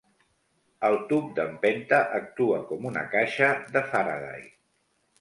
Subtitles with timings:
[0.89, 4.47] El tub d'empenta actua com una caixa de Faraday.